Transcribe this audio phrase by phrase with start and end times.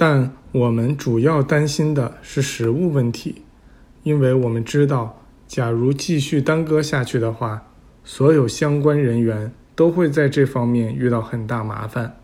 [0.00, 3.42] 但我们主要担心的是食物问题，
[4.02, 7.66] 因为我们知道，假如继续耽搁下去的话，
[8.02, 12.16] 所有相关人员都会在这方面遇到很大麻烦。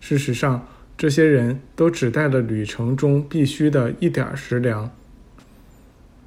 [0.00, 4.90] 事实上，这些人都只带了旅程中必须的一点食粮，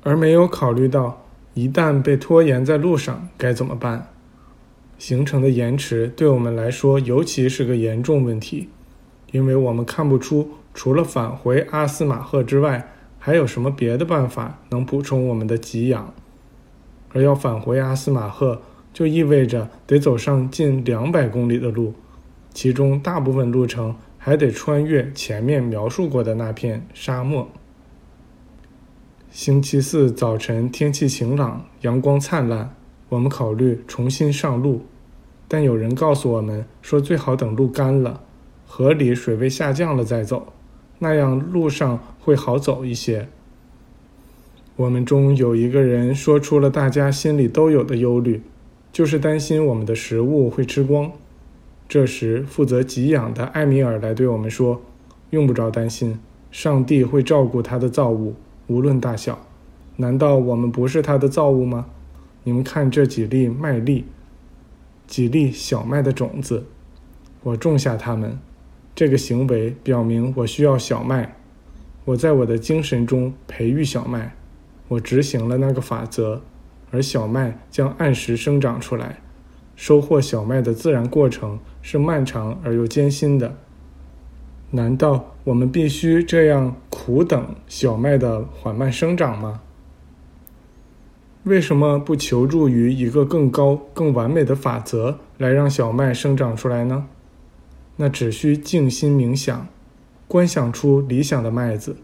[0.04, 1.26] 而没有考虑到
[1.56, 4.10] 一旦被拖延在路上该怎么办。
[5.00, 8.70] 行程的延迟对我们来说尤其是个严重问题，
[9.32, 10.52] 因为我们看不出。
[10.74, 16.14] 除了返回阿斯马赫之外，还有什么别的办法能补充我们的给养？
[17.14, 18.62] 而要返回阿斯马赫，
[18.92, 21.94] 就意味着得走上近两百公里的路，
[22.54, 27.48] 其中大部分路程还得穿越前面描述过的那片沙漠。
[29.30, 32.76] 星期四早晨天气晴朗，阳光灿烂，
[33.10, 34.86] 我们考虑重新上路，
[35.48, 38.22] 但有人告诉我们说，最好等路干了，
[38.68, 40.54] 河里水位下降了再走。
[41.04, 43.28] 那样路上会好走一些。
[44.76, 48.42] 我们中有一个人说出了大家心里都有的忧虑，
[48.92, 51.12] 就是担心我们的食物会吃光。
[51.88, 54.82] 这时，负责给养的艾米尔来对我们说
[55.30, 56.18] ：“用不着担心，
[56.50, 58.34] 上帝会照顾他的造物，
[58.68, 59.46] 无论大小。
[59.98, 61.86] 难道我们不是他的造物吗？
[62.46, 64.06] 你们看这几粒麦粒，
[65.06, 66.66] 几粒小麦的种子，
[67.44, 68.40] 我种下它们。”
[68.96, 71.36] 这个行为表明我需要小麦，
[72.06, 74.36] 我在我的精神中培育小麦，
[74.88, 76.42] 我执行了那个法则，
[76.92, 79.20] 而小麦将按时生长出来。
[79.76, 83.58] 收获小麦的自然过程是漫长而又艰辛的。
[84.70, 89.62] 难道我们必须这样苦等小麦的缓慢生长吗？
[91.46, 97.08] 为什么不求助于一个更高、更完美的法则来让小麦生长出来呢？
[97.96, 99.68] 那只需静心冥想，
[100.28, 101.96] 观想出理想的麦子，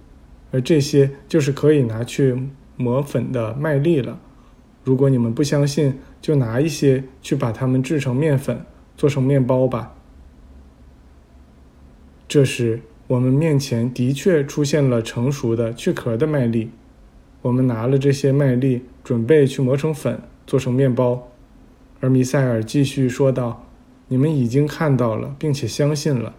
[0.51, 2.37] 而这些就是可以拿去
[2.75, 4.19] 磨粉的麦粒了。
[4.83, 9.95] 如果你们不相信，就拿一些去把它们制成面粉，做成面包吧。
[12.27, 16.69] 这时，我们面前的确出现了成熟的去壳的麦粒。
[17.41, 21.31] 我们拿了这些麦粒，准备去磨成粉，做成面包。
[21.99, 23.68] 而米塞尔继续说道。
[24.11, 26.33] 你们已经看到了，并且相信了，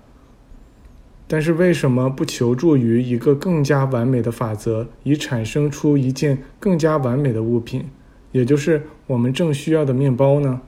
[1.28, 7.84] 但是为什么不求助于一个更加完美的法则，以产生出一件更加完美的物品，
[8.32, 10.60] 也就是我们正需要的面包呢？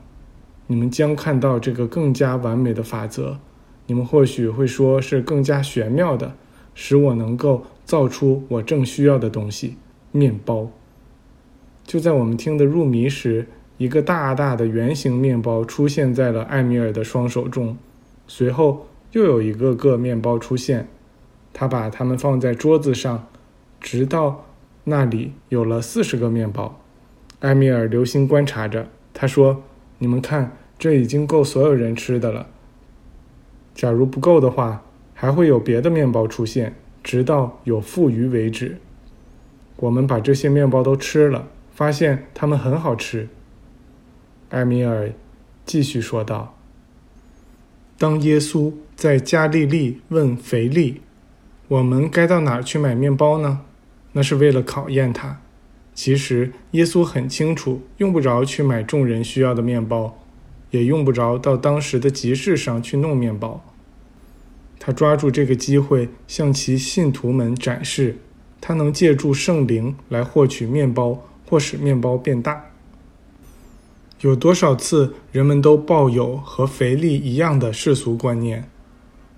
[0.67, 3.37] 你们将看到这个更加完美的法则。
[3.85, 6.33] 你们或许会说是更加玄妙的，
[6.73, 9.75] 使我能够造出我正需要的东西——
[10.13, 10.71] 面包。
[11.85, 13.45] 就在我们听得入迷时。
[13.77, 17.77] 一个大大的圆形面包出现在了艾米尔的双手中，
[18.27, 20.87] 随后又有一个个面包出现。
[21.51, 23.27] 他把它们放在桌子上，
[23.79, 24.45] 直到
[24.85, 26.79] 那里有了四十个面包。
[27.41, 29.61] 艾米尔留心观察着，他说
[29.99, 32.47] ：“你们看，这已经够所有人吃的了。
[33.75, 36.73] 假如不够的话，还会有别的面包出现，
[37.03, 38.77] 直到有富余为止。
[39.75, 43.27] 我们把这些面包都吃了，发现它们很好吃。”
[44.53, 45.11] 埃米尔
[45.65, 46.55] 继续说道
[47.97, 51.01] ：“当耶稣在加利利问腓力，
[51.67, 53.61] 我们该到哪儿去买面包呢？
[54.11, 55.41] 那是为了考验他。
[55.95, 60.19] 其实耶稣很清楚，用不着去买众人需要的面包，
[60.69, 63.65] 也用不着到当时的集市上去弄面包。
[64.79, 68.17] 他抓住这个机会，向其信徒们展示，
[68.61, 72.65] 他能借助圣灵来获取面包，或使面包变大。”
[74.23, 78.69] 有多少次，人们都抱有和腓力一样的世俗观念，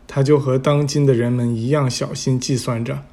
[0.05, 3.03] 他就和当今的人们一样小心计算着：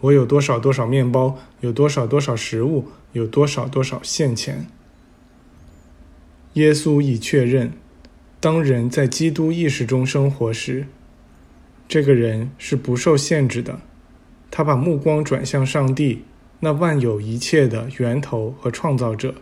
[0.00, 4.66] 我有多少多少面包，有多少多少食物，有多少多少现钱。
[6.52, 7.72] 耶稣已确认，
[8.38, 10.86] 当人在基督意识中生活时，
[11.88, 13.80] 这个人是不受限制的。
[14.50, 16.24] 他把目光转向上帝，
[16.60, 19.34] 那万有一切的源头和创造者。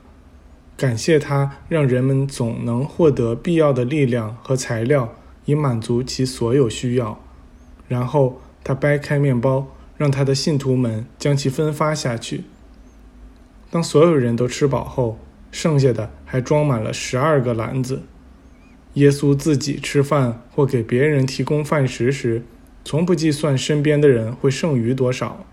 [0.77, 5.15] 感谢他，让人们总能获得必要的力量和材料，
[5.45, 7.21] 以满足其所有需要。
[7.87, 12.45] 然后他掰开面包，让他的信徒们将其分发下去。
[13.71, 15.19] 当所有人都吃饱后，
[15.53, 18.03] 剩下的还装满了十二个篮子。
[18.95, 22.43] 耶稣自己吃饭或给别人提供饭食时，
[22.85, 25.47] 从不计算身边的人会剩余多少。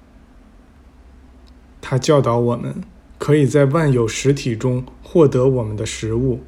[1.80, 2.82] 他教导我们。
[3.20, 6.40] 可以在万有实体中获得我们的食物，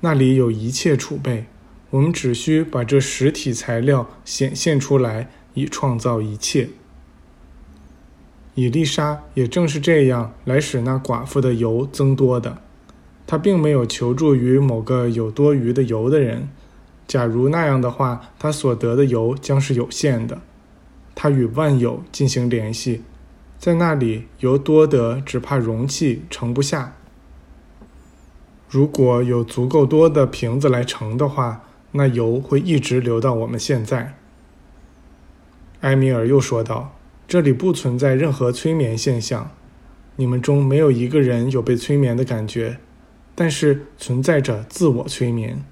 [0.00, 1.44] 那里有一切储备，
[1.90, 6.70] 我们只需把这实体材料显现出来，以创造一切。
[8.54, 12.58] 以丽莎也正是这样来使那寡妇的油增多的。
[13.26, 16.48] 她并没有求助于某个有多余的油的人。
[17.06, 20.40] 假如那样的话，她所得的油将是有限的。
[21.14, 23.02] 她与万有进行联系，
[23.58, 26.96] 在那里油多得只怕容器盛不下。
[28.68, 34.14] 如果有足够多的瓶子来盛的话，那油会一直流到我们现在。
[35.80, 36.96] 埃米尔又说道
[37.26, 39.50] ：“这里不存在任何催眠现象，
[40.16, 42.78] 你们中没有一个人有被催眠的感觉，
[43.34, 45.64] 但是存在着自我催眠，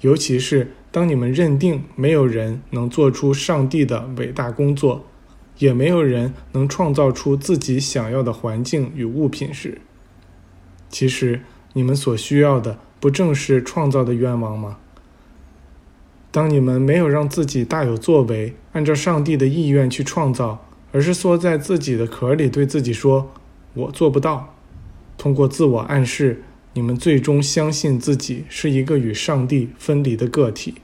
[0.00, 5.04] 尤其是当你们认定没有人能做出上帝的伟大工作，
[5.58, 9.80] 也没有人能创造出自己想要的环境与物品时。
[10.88, 11.40] 其实。”
[11.74, 14.78] 你们所需要的不正是创造的愿望吗？
[16.32, 23.30] 当你们没有让自己大有作为，按照上帝的意愿去创造，而是缩在自己的壳里对自己说
[23.74, 24.56] “我做不到”，
[25.18, 30.76] 通过自我暗示，你们最终相信自己是一个与上帝分离的个体。